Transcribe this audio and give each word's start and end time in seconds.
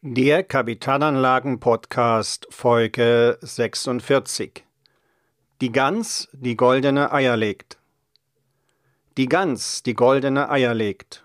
Der 0.00 0.44
Kapitalanlagen-Podcast 0.44 2.46
Folge 2.50 3.36
46 3.40 4.64
Die 5.60 5.72
Gans, 5.72 6.28
die 6.32 6.56
goldene 6.56 7.12
Eier 7.12 7.36
legt. 7.36 7.80
Die 9.16 9.26
Gans, 9.26 9.82
die 9.82 9.94
goldene 9.94 10.50
Eier 10.50 10.72
legt. 10.72 11.24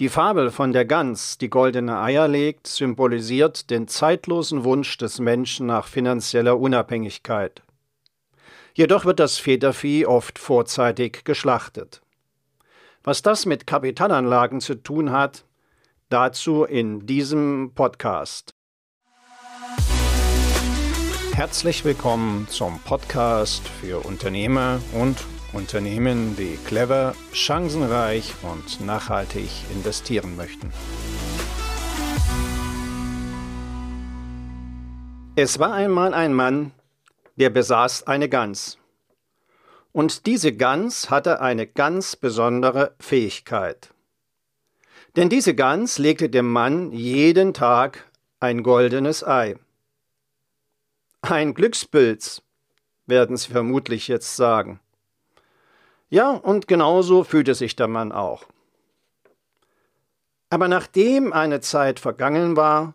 Die 0.00 0.08
Fabel 0.08 0.50
von 0.50 0.72
der 0.72 0.86
Gans, 0.86 1.38
die 1.38 1.50
goldene 1.50 2.00
Eier 2.00 2.26
legt, 2.26 2.66
symbolisiert 2.66 3.70
den 3.70 3.86
zeitlosen 3.86 4.64
Wunsch 4.64 4.98
des 4.98 5.20
Menschen 5.20 5.66
nach 5.66 5.86
finanzieller 5.86 6.58
Unabhängigkeit. 6.58 7.62
Jedoch 8.74 9.04
wird 9.04 9.20
das 9.20 9.38
Federvieh 9.38 10.04
oft 10.04 10.40
vorzeitig 10.40 11.22
geschlachtet. 11.22 12.02
Was 13.04 13.22
das 13.22 13.46
mit 13.46 13.68
Kapitalanlagen 13.68 14.60
zu 14.60 14.74
tun 14.74 15.12
hat, 15.12 15.44
Dazu 16.10 16.64
in 16.64 17.04
diesem 17.04 17.72
Podcast. 17.74 18.54
Herzlich 21.34 21.84
willkommen 21.84 22.48
zum 22.48 22.80
Podcast 22.80 23.68
für 23.68 24.06
Unternehmer 24.06 24.80
und 24.94 25.18
Unternehmen, 25.52 26.34
die 26.34 26.58
clever, 26.64 27.14
chancenreich 27.32 28.32
und 28.40 28.80
nachhaltig 28.80 29.50
investieren 29.70 30.34
möchten. 30.34 30.72
Es 35.36 35.58
war 35.58 35.74
einmal 35.74 36.14
ein 36.14 36.32
Mann, 36.32 36.72
der 37.36 37.50
besaß 37.50 38.06
eine 38.06 38.30
Gans. 38.30 38.78
Und 39.92 40.24
diese 40.24 40.54
Gans 40.54 41.10
hatte 41.10 41.42
eine 41.42 41.66
ganz 41.66 42.16
besondere 42.16 42.94
Fähigkeit. 42.98 43.90
Denn 45.16 45.28
diese 45.28 45.54
Gans 45.54 45.98
legte 45.98 46.28
dem 46.28 46.50
Mann 46.50 46.92
jeden 46.92 47.54
Tag 47.54 48.04
ein 48.40 48.62
goldenes 48.62 49.26
Ei. 49.26 49.56
Ein 51.22 51.54
Glückspilz, 51.54 52.42
werden 53.06 53.36
Sie 53.36 53.50
vermutlich 53.50 54.06
jetzt 54.08 54.36
sagen. 54.36 54.80
Ja, 56.10 56.30
und 56.30 56.68
genauso 56.68 57.24
fühlte 57.24 57.54
sich 57.54 57.74
der 57.74 57.88
Mann 57.88 58.12
auch. 58.12 58.44
Aber 60.50 60.68
nachdem 60.68 61.32
eine 61.32 61.60
Zeit 61.60 62.00
vergangen 62.00 62.56
war, 62.56 62.94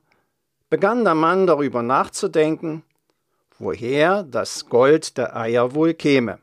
begann 0.70 1.04
der 1.04 1.14
Mann 1.14 1.46
darüber 1.46 1.84
nachzudenken, 1.84 2.84
woher 3.60 4.24
das 4.24 4.68
Gold 4.68 5.18
der 5.18 5.36
Eier 5.36 5.76
wohl 5.76 5.94
käme. 5.94 6.40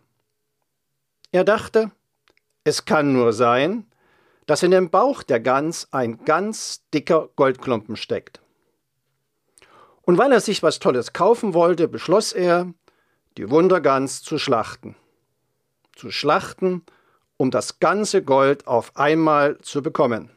Er 1.33 1.45
dachte, 1.45 1.91
es 2.63 2.85
kann 2.85 3.13
nur 3.13 3.33
sein, 3.33 3.90
dass 4.47 4.63
in 4.63 4.71
dem 4.71 4.91
Bauch 4.91 5.23
der 5.23 5.41
Gans 5.41 5.89
ein 5.93 6.25
ganz 6.25 6.87
dicker 6.93 7.29
Goldklumpen 7.37 7.97
steckt. 7.97 8.41
Und 10.03 10.19
weil 10.19 10.33
er 10.33 10.41
sich 10.41 10.63
was 10.63 10.79
Tolles 10.79 11.13
kaufen 11.13 11.55
wollte, 11.55 11.87
beschloss 11.87 12.33
er, 12.33 12.73
die 13.37 13.51
Wundergans 13.51 14.23
zu 14.23 14.39
schlachten. 14.39 14.97
Zu 15.95 16.11
schlachten, 16.11 16.83
um 17.37 17.51
das 17.51 17.79
ganze 17.79 18.23
Gold 18.23 18.67
auf 18.67 18.97
einmal 18.97 19.59
zu 19.59 19.83
bekommen. 19.83 20.31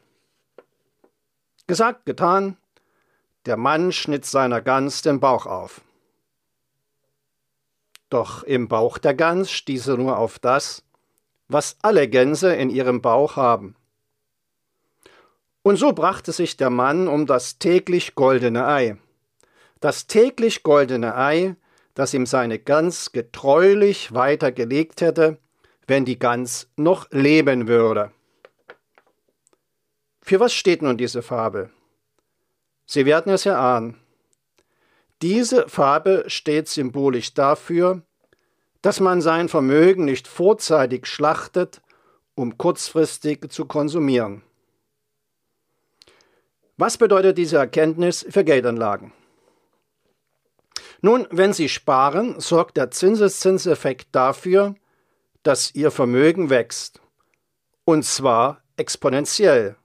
Gesagt, 1.66 2.06
getan, 2.06 2.56
der 3.46 3.56
Mann 3.56 3.92
schnitt 3.92 4.24
seiner 4.24 4.60
Gans 4.60 5.02
den 5.02 5.20
Bauch 5.20 5.46
auf. 5.46 5.80
Doch 8.10 8.42
im 8.42 8.68
Bauch 8.68 8.98
der 8.98 9.14
Gans 9.14 9.50
stieß 9.50 9.88
er 9.88 9.96
nur 9.96 10.18
auf 10.18 10.38
das, 10.38 10.84
was 11.48 11.76
alle 11.82 12.08
Gänse 12.08 12.54
in 12.54 12.70
ihrem 12.70 13.02
Bauch 13.02 13.36
haben. 13.36 13.76
Und 15.64 15.78
so 15.78 15.94
brachte 15.94 16.30
sich 16.30 16.58
der 16.58 16.68
Mann 16.68 17.08
um 17.08 17.24
das 17.24 17.58
täglich 17.58 18.14
goldene 18.14 18.66
Ei. 18.66 18.98
Das 19.80 20.06
täglich 20.06 20.62
goldene 20.62 21.16
Ei, 21.16 21.56
das 21.94 22.12
ihm 22.12 22.26
seine 22.26 22.58
Gans 22.58 23.12
getreulich 23.12 24.12
weitergelegt 24.12 25.00
hätte, 25.00 25.38
wenn 25.86 26.04
die 26.04 26.18
Gans 26.18 26.68
noch 26.76 27.10
leben 27.10 27.66
würde. 27.66 28.10
Für 30.20 30.38
was 30.38 30.52
steht 30.52 30.82
nun 30.82 30.98
diese 30.98 31.22
Fabel? 31.22 31.70
Sie 32.84 33.06
werden 33.06 33.32
es 33.32 33.46
erahnen. 33.46 33.96
Diese 35.22 35.66
Fabel 35.70 36.28
steht 36.28 36.68
symbolisch 36.68 37.32
dafür, 37.32 38.02
dass 38.82 39.00
man 39.00 39.22
sein 39.22 39.48
Vermögen 39.48 40.04
nicht 40.04 40.28
vorzeitig 40.28 41.06
schlachtet, 41.06 41.80
um 42.34 42.58
kurzfristig 42.58 43.50
zu 43.50 43.64
konsumieren. 43.64 44.42
Was 46.76 46.98
bedeutet 46.98 47.38
diese 47.38 47.56
Erkenntnis 47.56 48.26
für 48.28 48.44
Geldanlagen? 48.44 49.12
Nun, 51.00 51.28
wenn 51.30 51.52
Sie 51.52 51.68
sparen, 51.68 52.40
sorgt 52.40 52.76
der 52.76 52.90
Zinseszinseffekt 52.90 54.08
dafür, 54.12 54.74
dass 55.42 55.74
Ihr 55.74 55.90
Vermögen 55.90 56.50
wächst. 56.50 57.00
Und 57.84 58.04
zwar 58.04 58.62
exponentiell. 58.76 59.76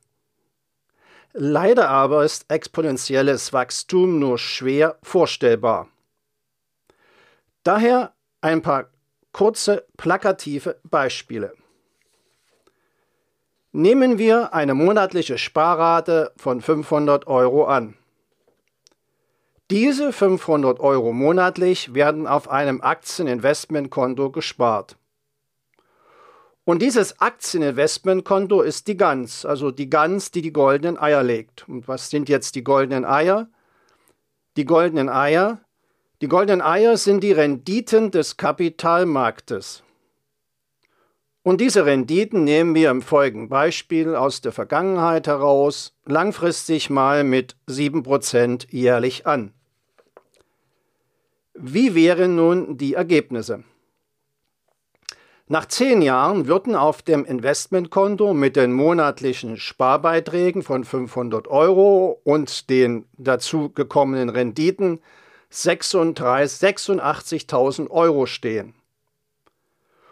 Leider 1.34 1.90
aber 1.90 2.26
ist 2.26 2.46
exponentielles 2.50 3.54
Wachstum 3.54 4.18
nur 4.18 4.38
schwer 4.38 4.98
vorstellbar. 5.04 5.90
Daher 7.64 8.14
ein 8.42 8.62
paar 8.62 8.90
kurze 9.32 9.86
plakative 9.98 10.80
Beispiele. 10.84 11.54
Nehmen 13.72 14.18
wir 14.18 14.54
eine 14.54 14.74
monatliche 14.74 15.38
Sparrate 15.38 16.32
von 16.38 16.60
500 16.60 17.28
Euro 17.28 17.66
an. 17.66 17.94
Diese 19.70 20.12
500 20.12 20.80
Euro 20.80 21.14
monatlich 21.14 21.94
werden 21.94 22.26
auf 22.26 22.50
einem 22.50 22.82
Aktieninvestmentkonto 22.82 24.32
gespart. 24.32 24.98
Und 26.66 26.82
dieses 26.82 27.22
Aktieninvestmentkonto 27.22 28.62
ist 28.62 28.88
die 28.88 28.98
Gans, 28.98 29.46
also 29.46 29.70
die 29.70 29.90
Gans, 29.90 30.32
die 30.32 30.42
die 30.42 30.54
goldenen 30.54 30.98
Eier 30.98 31.22
legt. 31.22 31.70
Und 31.70 31.88
was 31.88 32.10
sind 32.10 32.28
jetzt 32.28 32.56
die 32.56 32.64
goldenen 32.64 33.06
Eier? 33.06 33.50
Die 34.58 34.66
goldenen 34.66 35.10
Eier, 35.10 35.62
die 36.22 36.28
goldenen 36.28 36.62
Eier 36.62 36.98
sind 36.98 37.24
die 37.24 37.32
Renditen 37.32 38.10
des 38.10 38.38
Kapitalmarktes. 38.38 39.84
Und 41.42 41.62
diese 41.62 41.86
Renditen 41.86 42.44
nehmen 42.44 42.76
wir 42.76 42.92
im 42.92 43.02
folgenden 43.02 43.48
Beispiel 43.48 44.16
aus 44.16 44.42
der 44.42 44.52
Vergangenheit 44.52 45.28
heraus 45.28 45.96
langfristig 46.06 46.90
mal 46.90 47.24
mit 47.24 47.56
7% 47.68 48.68
jährlich 48.70 49.26
an. 49.26 49.54
Wie 51.54 51.96
wären 51.96 52.36
nun 52.36 52.78
die 52.78 52.94
Ergebnisse? 52.94 53.64
Nach 55.52 55.66
zehn 55.66 56.04
Jahren 56.04 56.48
würden 56.48 56.76
auf 56.76 57.02
dem 57.02 57.26
Investmentkonto 57.26 58.36
mit 58.36 58.56
den 58.56 58.72
monatlichen 58.72 59.58
Sparbeiträgen 59.58 60.62
von 60.62 60.84
500 60.84 61.48
Euro 61.48 62.22
und 62.24 62.70
den 62.70 63.06
dazu 63.18 63.70
gekommenen 63.70 64.30
Renditen 64.30 65.02
86.000 65.52 67.90
Euro 67.90 68.28
stehen. 68.28 68.76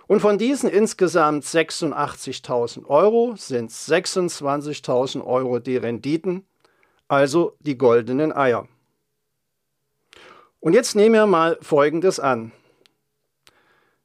Und 0.08 0.22
von 0.22 0.38
diesen 0.38 0.70
insgesamt 0.70 1.44
86.000 1.44 2.86
Euro 2.88 3.36
sind 3.36 3.72
26.000 3.72 5.24
Euro 5.26 5.60
die 5.60 5.76
Renditen, 5.76 6.48
also 7.10 7.58
die 7.60 7.78
goldenen 7.78 8.32
Eier. 8.32 8.68
Und 10.60 10.74
jetzt 10.74 10.96
nehmen 10.96 11.16
wir 11.16 11.28
mal 11.28 11.58
Folgendes 11.62 12.20
an. 12.20 12.52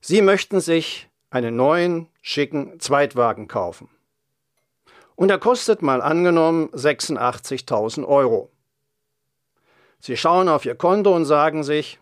Sie 0.00 0.22
möchten 0.22 0.60
sich 0.60 1.08
einen 1.30 1.56
neuen, 1.56 2.08
schicken 2.20 2.80
Zweitwagen 2.80 3.46
kaufen. 3.46 3.88
Und 5.14 5.30
er 5.30 5.38
kostet 5.38 5.82
mal 5.82 6.02
angenommen 6.02 6.68
86.000 6.70 8.04
Euro. 8.06 8.50
Sie 10.00 10.16
schauen 10.16 10.48
auf 10.48 10.64
Ihr 10.64 10.74
Konto 10.74 11.14
und 11.14 11.26
sagen 11.26 11.62
sich, 11.62 12.00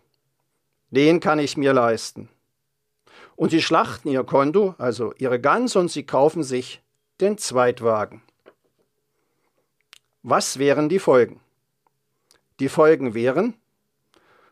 den 0.89 1.19
kann 1.19 1.37
ich 1.37 1.55
mir 1.55 1.71
leisten. 1.71 2.29
Und 3.35 3.49
sie 3.51 3.61
schlachten 3.61 4.09
ihr 4.09 4.23
Konto, 4.23 4.75
also 4.77 5.13
ihre 5.17 5.39
Gans, 5.39 5.75
und 5.75 5.89
sie 5.89 6.03
kaufen 6.03 6.43
sich 6.43 6.81
den 7.19 7.37
Zweitwagen. 7.37 8.21
Was 10.23 10.59
wären 10.59 10.89
die 10.89 10.99
Folgen? 10.99 11.39
Die 12.59 12.69
Folgen 12.69 13.13
wären, 13.13 13.55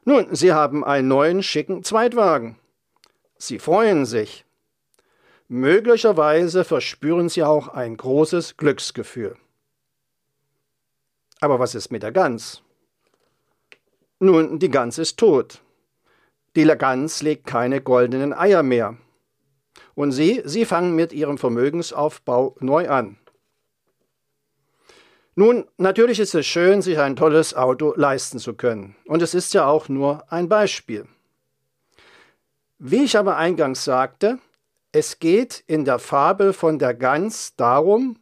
nun, 0.09 0.33
Sie 0.33 0.53
haben 0.53 0.83
einen 0.83 1.07
neuen 1.07 1.43
schicken 1.43 1.83
Zweitwagen. 1.83 2.55
Sie 3.37 3.59
freuen 3.59 4.07
sich. 4.07 4.43
Möglicherweise 5.47 6.63
verspüren 6.63 7.29
Sie 7.29 7.43
auch 7.43 7.67
ein 7.67 7.95
großes 7.95 8.57
Glücksgefühl. 8.57 9.35
Aber 11.41 11.59
was 11.59 11.75
ist 11.75 11.91
mit 11.91 12.01
der 12.01 12.11
Gans? 12.11 12.63
Nun, 14.19 14.57
die 14.57 14.71
Gans 14.71 14.97
ist 14.97 15.17
tot. 15.17 15.61
Die 16.59 16.65
Gans 16.65 17.21
legt 17.21 17.47
keine 17.47 17.79
goldenen 17.79 18.33
Eier 18.33 18.63
mehr. 18.63 18.97
Und 19.95 20.11
Sie, 20.11 20.41
Sie 20.43 20.65
fangen 20.65 20.93
mit 20.93 21.13
Ihrem 21.13 21.37
Vermögensaufbau 21.37 22.57
neu 22.59 22.89
an. 22.89 23.15
Nun, 25.35 25.65
natürlich 25.77 26.19
ist 26.19 26.35
es 26.35 26.45
schön, 26.45 26.81
sich 26.81 26.99
ein 26.99 27.15
tolles 27.15 27.53
Auto 27.53 27.93
leisten 27.95 28.39
zu 28.39 28.55
können. 28.55 28.97
Und 29.05 29.21
es 29.21 29.33
ist 29.33 29.53
ja 29.53 29.67
auch 29.67 29.87
nur 29.87 30.29
ein 30.33 30.49
Beispiel. 30.49 31.07
Wie 32.77 33.05
ich 33.05 33.17
aber 33.17 33.37
eingangs 33.37 33.85
sagte, 33.85 34.37
es 34.91 35.19
geht 35.19 35.63
in 35.65 35.85
der 35.85 35.97
Fabel 35.97 36.51
von 36.51 36.77
der 36.77 36.93
Gans 36.93 37.55
darum, 37.55 38.17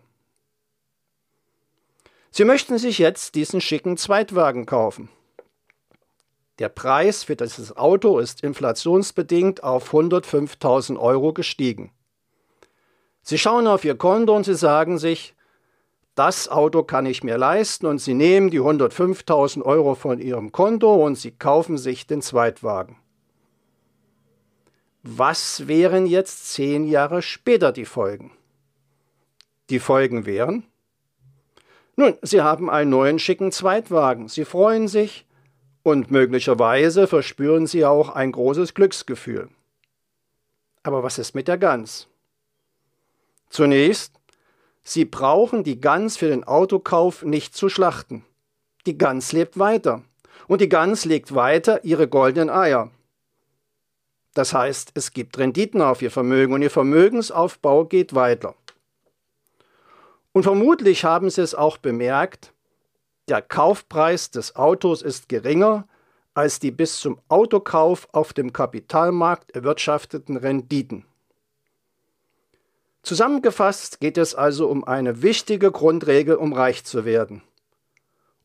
Sie 2.37 2.45
möchten 2.45 2.77
sich 2.77 2.99
jetzt 2.99 3.33
diesen 3.33 3.61
schicken 3.61 3.97
Zweitwagen 3.97 4.67
kaufen. 4.67 5.09
Der 6.59 6.69
Preis 6.69 7.23
für 7.23 7.35
dieses 7.35 7.75
Auto 7.75 8.19
ist 8.19 8.43
inflationsbedingt 8.43 9.63
auf 9.63 9.91
105.000 9.91 10.99
Euro 10.99 11.33
gestiegen. 11.33 11.91
Sie 13.23 13.39
schauen 13.39 13.65
auf 13.65 13.83
Ihr 13.83 13.97
Konto 13.97 14.35
und 14.35 14.43
Sie 14.43 14.53
sagen 14.53 14.99
sich, 14.99 15.33
das 16.13 16.47
Auto 16.47 16.83
kann 16.83 17.07
ich 17.07 17.23
mir 17.23 17.39
leisten 17.39 17.87
und 17.87 17.97
Sie 17.97 18.13
nehmen 18.13 18.51
die 18.51 18.61
105.000 18.61 19.63
Euro 19.63 19.95
von 19.95 20.19
Ihrem 20.19 20.51
Konto 20.51 20.93
und 20.93 21.15
Sie 21.15 21.31
kaufen 21.31 21.79
sich 21.79 22.05
den 22.05 22.21
Zweitwagen. 22.21 22.97
Was 25.01 25.67
wären 25.67 26.05
jetzt 26.05 26.53
zehn 26.53 26.87
Jahre 26.87 27.23
später 27.23 27.71
die 27.71 27.85
Folgen? 27.85 28.29
Die 29.71 29.79
Folgen 29.79 30.27
wären, 30.27 30.67
nun, 31.97 32.15
Sie 32.21 32.41
haben 32.41 32.69
einen 32.69 32.91
neuen 32.91 33.17
schicken 33.17 33.51
Zweitwagen. 33.51 34.27
Sie 34.29 34.45
freuen 34.45 34.87
sich 34.87 35.25
und 35.81 36.11
möglicherweise 36.11 37.07
verspüren 37.07 37.65
Sie 37.65 37.83
auch 37.85 38.09
ein 38.09 38.31
großes 38.31 38.75
Glücksgefühl. 38.75 39.49
Aber 40.83 41.01
was 41.01 41.17
ist 41.17 41.33
mit 41.33 41.47
der 41.47 41.57
Gans? 41.57 42.07
Zunächst, 43.49 44.13
Sie 44.83 45.05
brauchen 45.05 45.63
die 45.63 45.81
Gans 45.81 46.17
für 46.17 46.29
den 46.29 46.43
Autokauf 46.43 47.23
nicht 47.23 47.55
zu 47.55 47.67
schlachten. 47.67 48.23
Die 48.85 48.97
Gans 48.97 49.31
lebt 49.31 49.57
weiter. 49.57 50.03
Und 50.47 50.61
die 50.61 50.69
Gans 50.69 51.03
legt 51.03 51.33
weiter 51.33 51.83
ihre 51.83 52.07
goldenen 52.07 52.51
Eier. 52.51 52.91
Das 54.35 54.53
heißt, 54.53 54.91
es 54.93 55.13
gibt 55.13 55.39
Renditen 55.39 55.81
auf 55.81 56.03
ihr 56.03 56.11
Vermögen 56.11 56.53
und 56.53 56.61
ihr 56.61 56.69
Vermögensaufbau 56.69 57.85
geht 57.85 58.13
weiter. 58.13 58.53
Und 60.37 60.43
vermutlich 60.43 61.03
haben 61.03 61.31
Sie 61.31 61.41
es 61.41 61.55
auch 61.55 61.77
bemerkt, 61.77 62.53
der 63.27 63.41
Kaufpreis 63.41 64.29
des 64.29 64.55
Autos 64.55 65.01
ist 65.01 65.29
geringer 65.29 65.87
als 66.35 66.59
die 66.59 66.69
bis 66.69 66.99
zum 66.99 67.19
Autokauf 67.27 68.07
auf 68.11 68.33
dem 68.33 68.53
Kapitalmarkt 68.53 69.55
erwirtschafteten 69.55 70.37
Renditen. 70.37 71.05
Zusammengefasst 73.01 73.99
geht 73.99 74.19
es 74.19 74.35
also 74.35 74.67
um 74.67 74.83
eine 74.83 75.23
wichtige 75.23 75.71
Grundregel, 75.71 76.35
um 76.35 76.53
reich 76.53 76.83
zu 76.83 77.03
werden. 77.03 77.41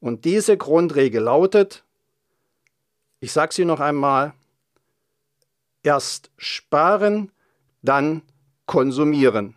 Und 0.01 0.25
diese 0.25 0.57
Grundregel 0.57 1.23
lautet, 1.23 1.85
ich 3.21 3.33
sage 3.33 3.53
sie 3.53 3.67
noch 3.67 3.81
einmal, 3.81 4.33
erst 5.83 6.31
sparen, 6.39 7.31
dann 7.83 8.23
konsumieren. 8.65 9.57